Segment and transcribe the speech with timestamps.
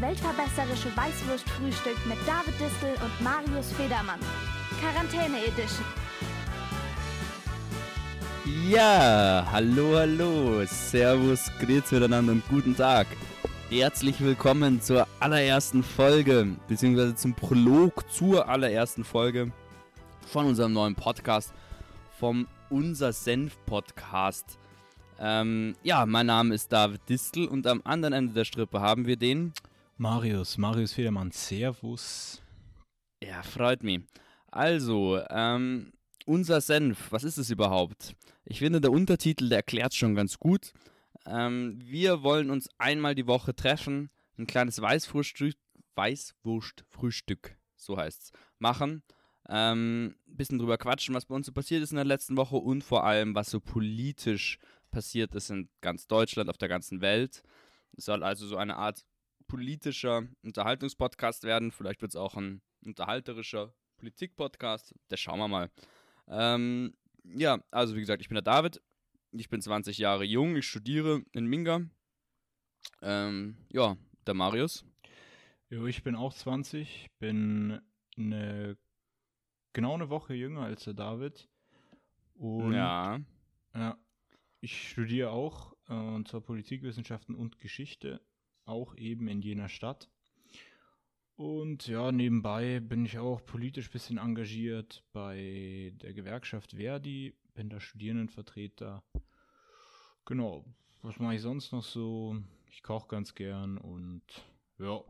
[0.00, 4.18] weltverbesserische Weißwurstfrühstück mit David Distel und Marius Federmann.
[4.80, 5.84] Quarantäne Edition.
[8.70, 13.06] Ja, hallo, hallo, servus, grüezi miteinander und guten Tag.
[13.68, 19.52] Herzlich willkommen zur allerersten Folge, beziehungsweise zum Prolog zur allerersten Folge
[20.26, 21.52] von unserem neuen Podcast,
[22.18, 24.58] vom Unser Senf Podcast.
[25.18, 29.16] Ähm, ja, mein Name ist David Distel und am anderen Ende der Strippe haben wir
[29.16, 29.52] den
[30.00, 32.40] Marius, Marius Federmann, Servus.
[33.22, 34.00] Ja, freut mich.
[34.50, 35.92] Also, ähm,
[36.24, 38.16] unser Senf, was ist es überhaupt?
[38.46, 40.72] Ich finde, der Untertitel, der erklärt schon ganz gut.
[41.26, 44.08] Ähm, wir wollen uns einmal die Woche treffen,
[44.38, 45.60] ein kleines Weißwurstfrühstück,
[45.96, 49.02] Weißwurstfrühstück, so heißt's, machen.
[49.50, 52.82] Ähm, bisschen drüber quatschen, was bei uns so passiert ist in der letzten Woche und
[52.82, 57.42] vor allem, was so politisch passiert ist in ganz Deutschland, auf der ganzen Welt.
[57.98, 59.04] Es soll also so eine Art
[59.50, 61.72] politischer Unterhaltungspodcast werden.
[61.72, 64.94] Vielleicht wird es auch ein unterhalterischer Politik-Podcast.
[65.08, 65.70] Das schauen wir mal.
[66.28, 68.80] Ähm, ja, also wie gesagt, ich bin der David.
[69.32, 70.54] Ich bin 20 Jahre jung.
[70.54, 71.82] Ich studiere in Minga.
[73.02, 74.84] Ähm, ja, der Marius.
[75.68, 77.10] Jo, ich bin auch 20.
[77.18, 77.80] Bin
[78.16, 78.78] eine,
[79.72, 81.48] genau eine Woche jünger als der David.
[82.34, 83.18] Und ja.
[83.74, 83.98] ja
[84.60, 88.20] ich studiere auch, äh, und zwar Politikwissenschaften und Geschichte,
[88.64, 90.08] auch eben in jener Stadt.
[91.36, 97.70] Und ja, nebenbei bin ich auch politisch ein bisschen engagiert bei der Gewerkschaft Verdi, bin
[97.70, 99.02] da Studierendenvertreter.
[100.26, 100.66] Genau,
[101.02, 102.36] was mache ich sonst noch so?
[102.66, 104.22] Ich koche ganz gern und
[104.78, 105.02] ja,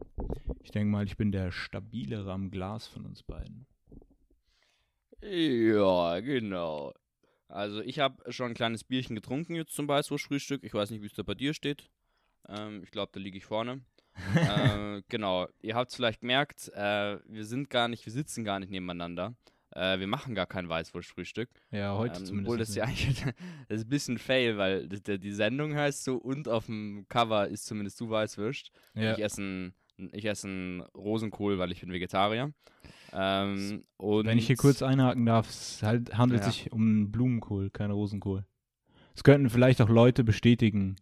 [0.62, 3.66] ich denke mal, ich bin der stabilere am Glas von uns beiden.
[5.22, 6.94] Ja, genau.
[7.48, 10.62] Also ich habe schon ein kleines Bierchen getrunken jetzt zum Weißwurstfrühstück.
[10.62, 11.90] Ich weiß nicht, wie es da bei dir steht.
[12.48, 13.80] Ähm, ich glaube, da liege ich vorne.
[14.34, 18.58] äh, genau, ihr habt es vielleicht gemerkt, äh, wir sind gar nicht, wir sitzen gar
[18.58, 19.34] nicht nebeneinander.
[19.72, 21.48] Äh, wir machen gar kein Weißwurstfrühstück.
[21.70, 22.48] Ja, heute ähm, zumindest.
[22.48, 23.22] Obwohl das ja eigentlich
[23.68, 27.46] das ist ein bisschen fail, weil die, die Sendung heißt so und auf dem Cover
[27.46, 28.72] ist zumindest du Weißwurst.
[28.94, 29.12] Ja.
[29.12, 29.74] Ich esse ein
[30.12, 32.52] ich esse einen Rosenkohl, weil ich bin Vegetarier.
[33.12, 36.46] Ähm, Wenn ich hier kurz einhaken darf, es halt, handelt ja.
[36.46, 38.46] sich um Blumenkohl, kein Rosenkohl.
[39.14, 40.96] Es könnten vielleicht auch Leute bestätigen,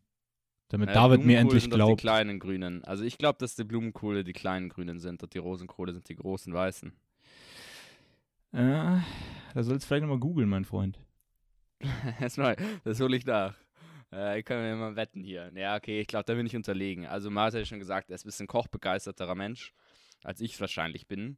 [0.69, 1.99] damit ja, David mir endlich glaubt.
[1.99, 2.85] die kleinen Grünen.
[2.85, 6.17] Also ich glaube, dass die Blumenkohle die kleinen Grünen sind und die Rosenkohle sind die
[6.17, 6.93] großen Weißen.
[8.53, 9.05] Ja,
[9.55, 10.99] da sollst du vielleicht nochmal googeln, mein Freund.
[12.21, 13.55] Erstmal, das hole ich nach.
[14.11, 15.51] Äh, können wir mal wetten hier.
[15.55, 17.07] Ja, okay, ich glaube, da bin ich unterlegen.
[17.07, 19.75] Also, Mars hat schon gesagt, er ist ein bisschen kochbegeisterterer Mensch,
[20.25, 21.37] als ich wahrscheinlich bin.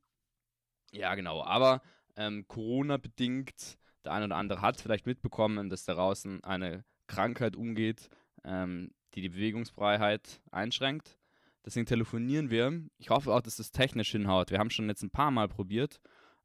[0.93, 1.43] Ja, genau.
[1.43, 1.83] Aber
[2.17, 8.09] ähm, Corona-bedingt, der eine oder andere hat vielleicht mitbekommen, dass da draußen eine Krankheit umgeht,
[8.45, 11.19] ähm, die die Bewegungsfreiheit einschränkt.
[11.65, 12.82] Deswegen telefonieren wir.
[12.98, 14.50] Ich hoffe auch, dass das technisch hinhaut.
[14.50, 16.00] Wir haben schon jetzt ein paar Mal probiert.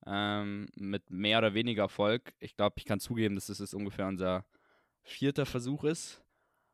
[0.05, 2.33] Ähm, mit mehr oder weniger Erfolg.
[2.39, 4.45] Ich glaube, ich kann zugeben, dass das ist ungefähr unser
[5.01, 6.21] vierter Versuch ist.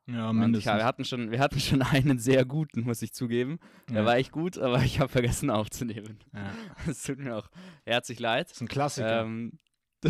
[0.07, 0.65] Ja, mindestens.
[0.65, 3.59] Ja, wir, hatten schon, wir hatten schon einen sehr guten, muss ich zugeben.
[3.89, 4.05] Der ja.
[4.05, 6.19] war echt gut, aber ich habe vergessen aufzunehmen.
[6.33, 6.53] Ja.
[6.87, 7.49] Es tut mir auch
[7.85, 8.47] herzlich leid.
[8.49, 9.21] Das ist ein Klassiker.
[9.21, 9.59] Ähm,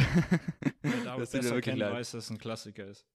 [0.82, 1.94] Wer besser kennt, leid.
[1.94, 3.06] weiß, dass es ein Klassiker ist.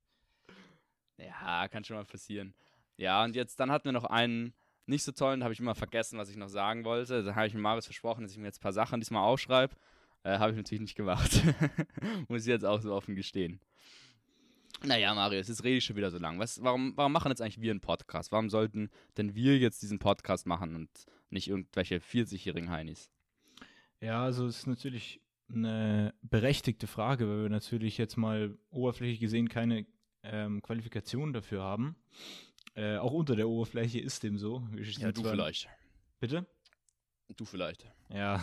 [1.18, 2.54] Ja, kann schon mal passieren.
[2.96, 4.54] Ja, und jetzt, dann hatten wir noch einen
[4.86, 7.24] nicht so tollen, da habe ich immer vergessen, was ich noch sagen wollte.
[7.24, 9.74] Da habe ich mir Marius versprochen, dass ich mir jetzt ein paar Sachen diesmal aufschreibe.
[10.22, 11.42] Äh, habe ich natürlich nicht gemacht.
[12.28, 13.60] muss ich jetzt auch so offen gestehen.
[14.84, 16.38] Naja, Marius, jetzt rede ich schon wieder so lang.
[16.38, 18.30] Was, warum, warum machen jetzt eigentlich wir einen Podcast?
[18.30, 20.90] Warum sollten denn wir jetzt diesen Podcast machen und
[21.30, 23.10] nicht irgendwelche 40-jährigen Heinis?
[24.00, 29.48] Ja, also es ist natürlich eine berechtigte Frage, weil wir natürlich jetzt mal oberflächlich gesehen
[29.48, 29.86] keine
[30.30, 31.96] ähm, Qualifikation dafür haben.
[32.74, 34.66] Äh, auch unter der Oberfläche ist dem so.
[34.74, 35.68] ja, du vielleicht.
[36.20, 36.46] Bitte?
[37.36, 37.90] Du vielleicht.
[38.10, 38.40] Ja.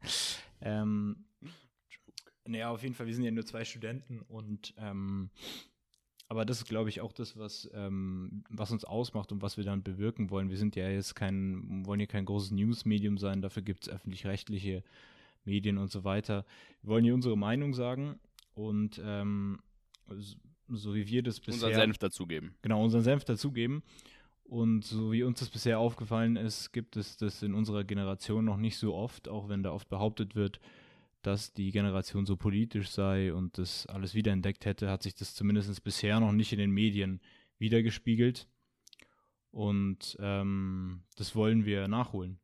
[0.60, 1.26] ähm,
[2.44, 5.30] naja, auf jeden Fall, wir sind ja nur zwei Studenten und ähm,
[6.28, 9.64] aber das ist, glaube ich, auch das, was, ähm, was uns ausmacht und was wir
[9.64, 10.50] dann bewirken wollen.
[10.50, 14.82] Wir sind ja jetzt kein, wollen ja kein großes News-Medium sein, dafür gibt es öffentlich-rechtliche
[15.44, 16.44] Medien und so weiter.
[16.82, 18.18] Wir wollen hier unsere Meinung sagen
[18.54, 19.60] und ähm,
[20.68, 21.54] so wie wir das bisher.
[21.54, 22.54] Unseren Senf dazugeben.
[22.62, 23.82] Genau, unseren Senf dazugeben.
[24.44, 28.56] Und so wie uns das bisher aufgefallen ist, gibt es das in unserer Generation noch
[28.56, 30.60] nicht so oft, auch wenn da oft behauptet wird,
[31.22, 35.82] dass die Generation so politisch sei und das alles wiederentdeckt hätte, hat sich das zumindest
[35.82, 37.20] bisher noch nicht in den Medien
[37.58, 38.46] wiedergespiegelt.
[39.50, 42.38] Und ähm, das wollen wir nachholen.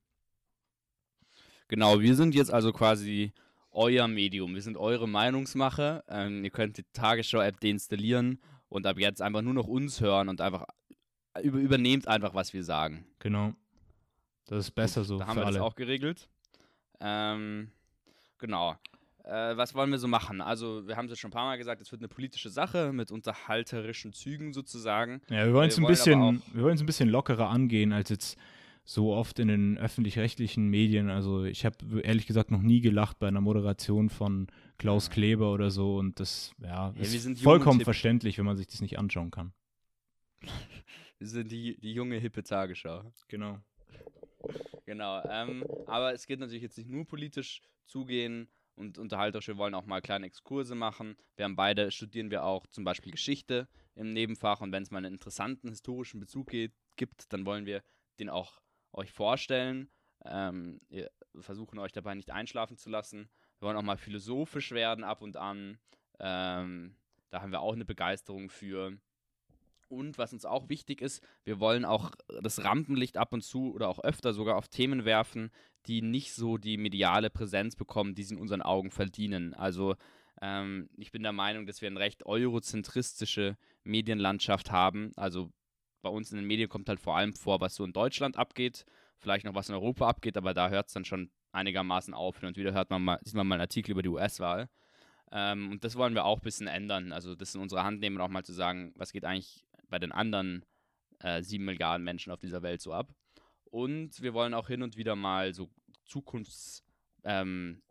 [1.68, 3.32] Genau, wir sind jetzt also quasi
[3.72, 4.54] euer Medium.
[4.54, 6.04] Wir sind eure Meinungsmache.
[6.08, 10.40] Ähm, ihr könnt die Tagesschau-App deinstallieren und ab jetzt einfach nur noch uns hören und
[10.40, 10.66] einfach
[11.42, 13.06] über, übernehmt einfach, was wir sagen.
[13.18, 13.54] Genau.
[14.46, 15.58] Das ist besser so Da haben wir alle.
[15.58, 16.28] das auch geregelt.
[17.00, 17.70] Ähm,
[18.38, 18.76] genau.
[19.24, 20.40] Äh, was wollen wir so machen?
[20.40, 22.92] Also, wir haben es jetzt schon ein paar Mal gesagt, es wird eine politische Sache
[22.92, 25.22] mit unterhalterischen Zügen sozusagen.
[25.30, 27.48] Ja, wir wollen es Wir ein wollen aber bisschen, wir wollen es ein bisschen lockerer
[27.48, 28.36] angehen als jetzt
[28.84, 31.08] so oft in den öffentlich-rechtlichen Medien.
[31.08, 34.48] Also ich habe ehrlich gesagt noch nie gelacht bei einer Moderation von
[34.78, 38.80] Klaus Kleber oder so und das ja, wir ist vollkommen verständlich, wenn man sich das
[38.80, 39.52] nicht anschauen kann.
[41.18, 43.04] Wir sind die, die junge, hippe Tagesschau.
[43.28, 43.60] Genau.
[44.86, 45.22] Genau.
[45.30, 49.46] Ähm, aber es geht natürlich jetzt nicht nur politisch zugehen und unterhalterisch.
[49.46, 51.16] Wir wollen auch mal kleine Exkurse machen.
[51.36, 54.98] Wir haben beide, studieren wir auch zum Beispiel Geschichte im Nebenfach und wenn es mal
[54.98, 57.82] einen interessanten historischen Bezug geht, gibt, dann wollen wir
[58.18, 58.60] den auch
[58.92, 59.90] euch vorstellen.
[60.24, 61.10] Ähm, wir
[61.40, 63.28] versuchen euch dabei nicht einschlafen zu lassen.
[63.58, 65.78] Wir wollen auch mal philosophisch werden ab und an.
[66.18, 66.96] Ähm,
[67.30, 68.98] da haben wir auch eine Begeisterung für.
[69.88, 72.12] Und was uns auch wichtig ist, wir wollen auch
[72.42, 75.50] das Rampenlicht ab und zu oder auch öfter sogar auf Themen werfen,
[75.86, 79.52] die nicht so die mediale Präsenz bekommen, die sie in unseren Augen verdienen.
[79.52, 79.96] Also
[80.40, 85.12] ähm, ich bin der Meinung, dass wir eine recht eurozentristische Medienlandschaft haben.
[85.16, 85.50] Also
[86.02, 88.84] bei uns in den Medien kommt halt vor allem vor, was so in Deutschland abgeht,
[89.18, 92.40] vielleicht noch was in Europa abgeht, aber da hört es dann schon einigermaßen auf.
[92.40, 94.68] Hin und wieder hört man mal, sieht man mal einen Artikel über die US-Wahl.
[95.30, 97.12] Ähm, und das wollen wir auch ein bisschen ändern.
[97.12, 99.98] Also das in unsere Hand nehmen und auch mal zu sagen, was geht eigentlich bei
[99.98, 100.64] den anderen
[101.20, 103.14] äh, sieben Milliarden Menschen auf dieser Welt so ab.
[103.64, 105.70] Und wir wollen auch hin und wieder mal so
[106.04, 107.82] Zukunftsvisionen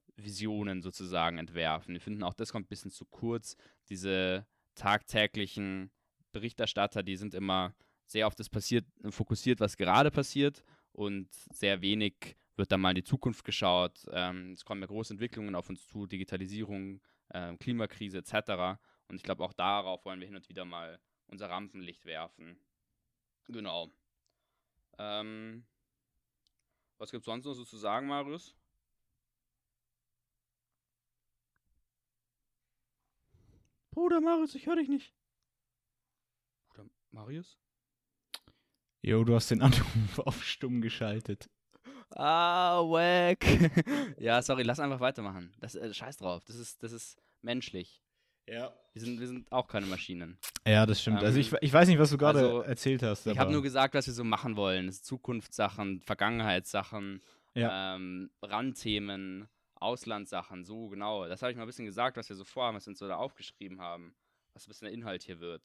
[0.78, 1.94] ähm, sozusagen entwerfen.
[1.94, 3.56] Wir finden auch, das kommt ein bisschen zu kurz.
[3.90, 5.92] Diese tagtäglichen
[6.32, 7.74] Berichterstatter, die sind immer
[8.12, 12.96] sehr auf das passiert, fokussiert, was gerade passiert und sehr wenig wird dann mal in
[12.96, 14.06] die Zukunft geschaut.
[14.12, 17.02] Ähm, es kommen ja große Entwicklungen auf uns zu, Digitalisierung,
[17.34, 18.80] ähm, Klimakrise etc.
[19.08, 22.60] Und ich glaube, auch darauf wollen wir hin und wieder mal unser Rampenlicht werfen.
[23.48, 23.90] Genau.
[24.98, 25.66] Ähm,
[26.98, 28.56] was gibt es sonst noch so zu sagen, Marius?
[33.92, 35.14] Bruder Marius, ich höre dich nicht.
[36.70, 37.61] Bruder Marius?
[39.02, 41.50] Jo, du hast den Anruf auf stumm geschaltet.
[42.16, 43.44] Ah, wack.
[44.20, 45.54] ja, sorry, lass einfach weitermachen.
[45.60, 46.44] Das, äh, scheiß drauf.
[46.46, 48.02] Das ist, das ist menschlich.
[48.48, 48.74] Ja.
[48.94, 50.38] Wir sind, wir sind auch keine Maschinen.
[50.68, 51.24] Ja, das stimmt.
[51.24, 53.26] also Ähm, ich, ich weiß nicht, was du gerade also, erzählt hast.
[53.28, 54.92] Ich habe nur gesagt, was wir so machen wollen.
[54.92, 57.22] Zukunftssachen, Vergangenheitssachen,
[57.54, 57.96] Ja.
[57.96, 61.28] ähm, Randthemen, Auslandssachen, so genau.
[61.28, 63.08] Das habe ich mal ein bisschen gesagt, was wir so vorhaben, was wir uns so
[63.08, 64.14] da aufgeschrieben haben,
[64.54, 65.64] was ein bisschen der Inhalt hier wird.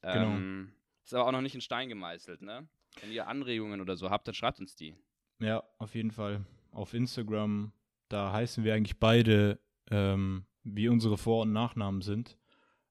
[0.00, 0.64] Genau.
[1.04, 2.66] Ist aber auch noch nicht in Stein gemeißelt, ne?
[3.00, 4.94] Wenn ihr Anregungen oder so habt, dann schreibt uns die.
[5.40, 6.44] Ja, auf jeden Fall.
[6.70, 7.72] Auf Instagram,
[8.08, 9.58] da heißen wir eigentlich beide,
[9.90, 12.38] ähm, wie unsere Vor- und Nachnamen sind.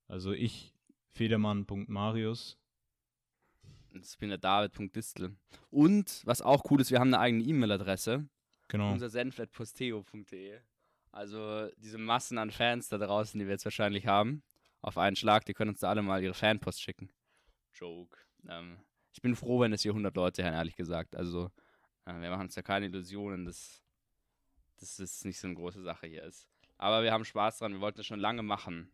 [0.07, 0.74] Also ich,
[1.10, 2.57] Federmann.marius.
[3.94, 5.36] Ich bin der David.distel.
[5.69, 8.27] Und, was auch cool ist, wir haben eine eigene E-Mail-Adresse.
[8.68, 8.92] Genau.
[8.92, 10.59] Unser senf.posteo.de.
[11.12, 14.42] Also diese Massen an Fans da draußen, die wir jetzt wahrscheinlich haben,
[14.81, 17.09] auf einen Schlag, die können uns da alle mal ihre Fanpost schicken.
[17.74, 18.18] Joke.
[18.48, 18.78] Ähm,
[19.14, 21.16] ich bin froh, wenn es hier 100 Leute hören, ehrlich gesagt.
[21.16, 21.52] Also
[22.06, 23.81] äh, wir machen uns ja keine Illusionen, dass,
[24.80, 26.47] dass das nicht so eine große Sache hier ist.
[26.78, 28.92] Aber wir haben Spaß dran, wir wollten das schon lange machen.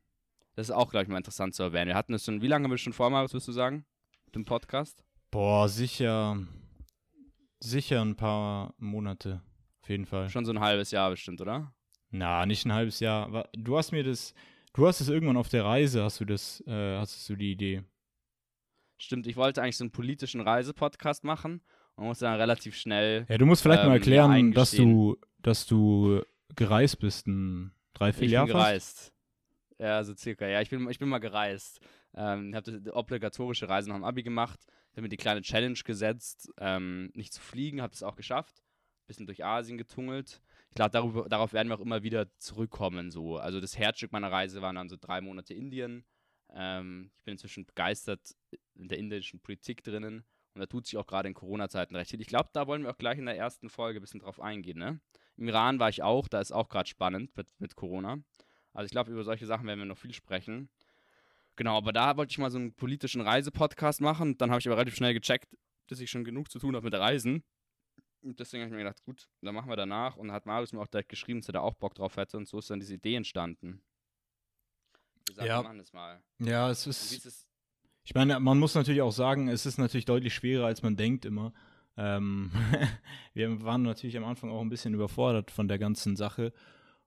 [0.56, 1.88] Das ist auch, glaube ich, mal interessant zu erwähnen.
[1.88, 3.86] Wir hatten das schon, wie lange haben wir schon vor, Marius, würdest du sagen?
[4.26, 5.04] Mit dem Podcast?
[5.32, 6.38] Boah, sicher,
[7.60, 9.42] sicher ein paar Monate.
[9.82, 10.30] Auf jeden Fall.
[10.30, 11.74] Schon so ein halbes Jahr bestimmt, oder?
[12.12, 13.48] Na, nicht ein halbes Jahr.
[13.54, 14.34] Du hast mir das,
[14.74, 17.84] du hast es irgendwann auf der Reise, hast du das, äh, hast du die Idee.
[19.02, 21.62] Stimmt, ich wollte eigentlich so einen politischen Reisepodcast machen
[21.96, 23.26] und musste dann relativ schnell.
[23.30, 26.22] Ja, du musst vielleicht Ähm, mal erklären, dass du, dass du
[26.56, 28.66] gereist bist ein Ich Dreivierteljahr bin fast.
[28.68, 29.14] gereist.
[29.80, 30.46] Ja, so circa.
[30.48, 31.80] Ja, ich bin, ich bin mal gereist.
[32.14, 34.60] Ähm, habe die obligatorische Reise nach dem Abi gemacht.
[34.92, 38.64] Habe mir die kleine Challenge gesetzt, ähm, nicht zu fliegen, habe es auch geschafft.
[39.08, 40.42] Bisschen durch Asien getungelt.
[40.70, 40.92] Ich glaube,
[41.30, 43.10] darauf werden wir auch immer wieder zurückkommen.
[43.12, 43.38] So.
[43.38, 46.04] Also das Herzstück meiner Reise waren dann so drei Monate Indien.
[46.54, 48.36] Ähm, ich bin inzwischen begeistert
[48.76, 50.26] in der indischen Politik drinnen.
[50.54, 52.22] Und da tut sich auch gerade in Corona-Zeiten recht viel.
[52.22, 54.80] Ich glaube, da wollen wir auch gleich in der ersten Folge ein bisschen drauf eingehen.
[54.80, 55.00] Ne?
[55.38, 58.20] Im Iran war ich auch, da ist auch gerade spannend mit, mit Corona.
[58.74, 60.70] Also ich glaube, über solche Sachen werden wir noch viel sprechen.
[61.56, 64.38] Genau, aber da wollte ich mal so einen politischen Reisepodcast machen.
[64.38, 65.56] Dann habe ich aber relativ schnell gecheckt,
[65.88, 67.44] dass ich schon genug zu tun habe mit Reisen.
[68.22, 70.18] Und deswegen habe ich mir gedacht, gut, dann machen wir danach.
[70.18, 72.38] Und hat Marius mir auch direkt geschrieben, dass er da auch Bock drauf hätte.
[72.38, 73.82] Und so ist dann diese Idee entstanden.
[75.30, 75.60] Wir sagen, Ja.
[75.60, 76.22] wir machen das mal.
[76.40, 77.48] Ja, es ist,
[78.04, 81.26] ich meine, man muss natürlich auch sagen, es ist natürlich deutlich schwerer, als man denkt
[81.26, 81.54] immer.
[81.98, 82.52] Ähm,
[83.34, 86.54] wir waren natürlich am Anfang auch ein bisschen überfordert von der ganzen Sache.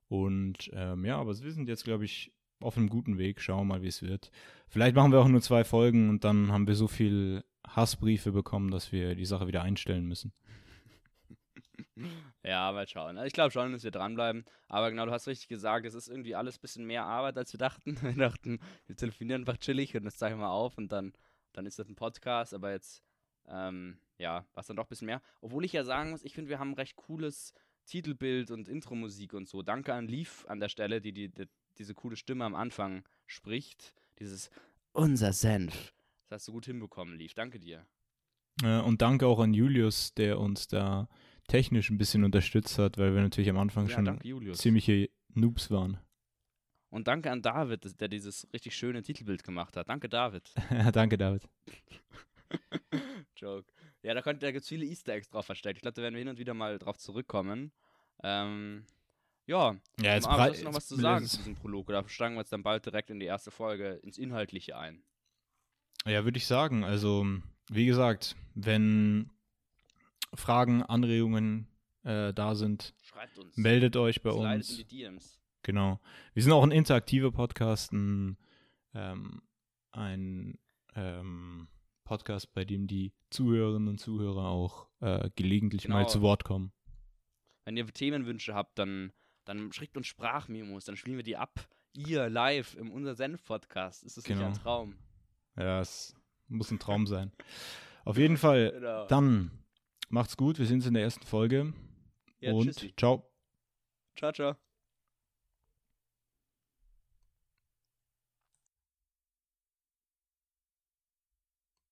[0.09, 3.41] Und ähm, ja, aber wir sind jetzt, glaube ich, auf einem guten Weg.
[3.41, 4.31] Schauen wir mal, wie es wird.
[4.69, 8.71] Vielleicht machen wir auch nur zwei Folgen und dann haben wir so viel Hassbriefe bekommen,
[8.71, 10.33] dass wir die Sache wieder einstellen müssen.
[12.43, 13.19] Ja, mal schauen.
[13.25, 14.45] Ich glaube schon, dass wir dranbleiben.
[14.69, 17.53] Aber genau, du hast richtig gesagt, es ist irgendwie alles ein bisschen mehr Arbeit, als
[17.53, 17.97] wir dachten.
[18.03, 21.13] Wir dachten, wir telefonieren einfach chillig und das zeigen wir auf und dann,
[21.53, 22.55] dann ist das ein Podcast.
[22.55, 23.03] Aber jetzt,
[23.49, 25.23] ähm, ja, war es dann doch ein bisschen mehr.
[25.41, 27.55] Obwohl ich ja sagen muss, ich finde, wir haben ein recht cooles
[27.87, 29.63] Titelbild und Intro-Musik und so.
[29.63, 33.95] Danke an Leaf an der Stelle, die, die, die diese coole Stimme am Anfang spricht.
[34.19, 34.51] Dieses
[34.93, 35.95] Unser Senf.
[36.29, 37.35] Das hast du gut hinbekommen, Leaf.
[37.35, 37.87] Danke dir.
[38.63, 41.09] Äh, und danke auch an Julius, der uns da
[41.49, 45.99] technisch ein bisschen unterstützt hat, weil wir natürlich am Anfang Ja, schon ziemliche Noobs waren.
[46.91, 49.89] Und danke an David, der dieses richtig schöne Titelbild gemacht hat.
[49.89, 50.53] Danke, David.
[50.93, 51.49] danke, David.
[53.37, 53.71] Joke.
[54.03, 55.79] Ja, da, könnt, da gibt es viele Easter Eggs drauf versteckt.
[55.79, 57.73] Ich glaube, da werden wir hin und wieder mal drauf zurückkommen.
[58.23, 58.85] Ähm,
[59.47, 61.89] ja, Ja, jetzt brei- hast du noch was zu sagen zu diesem Prolog?
[61.89, 65.03] Oder steigen wir jetzt dann bald direkt in die erste Folge, ins Inhaltliche ein?
[66.05, 66.85] Ja, würde ich sagen.
[66.85, 67.27] Also,
[67.71, 69.31] wie gesagt, wenn
[70.35, 71.69] Fragen, Anregungen
[72.05, 73.57] äh, da sind, Schreibt uns.
[73.57, 74.71] meldet euch bei Slidet uns.
[74.71, 75.41] in die DMs.
[75.63, 76.01] Genau.
[76.35, 78.37] Wir sind auch ein interaktiver Podcast, ein,
[78.95, 79.43] ähm,
[79.93, 80.59] ein
[80.97, 81.69] ähm,
[82.05, 86.09] Podcast, bei dem die Zuhörerinnen und Zuhörer auch äh, gelegentlich mal Genau.
[86.09, 86.73] zu Wort kommen.
[87.65, 89.13] Wenn ihr Themenwünsche habt, dann,
[89.45, 91.69] dann schickt uns Sprachmemos, dann spielen wir die ab.
[91.95, 94.03] Ihr live im Unser Senf-Podcast.
[94.03, 94.49] Ist das nicht Genau.
[94.49, 94.97] ein Traum?
[95.57, 96.17] Ja, es
[96.49, 97.31] muss ein Traum sein.
[98.05, 99.07] Auf jeden Fall, Genau.
[99.07, 99.51] dann
[100.13, 100.59] macht's gut.
[100.59, 101.73] Wir sind in der ersten Folge.
[102.41, 102.95] Ja, und tschüssi.
[102.97, 103.29] ciao.
[104.17, 104.57] Ciao, ciao.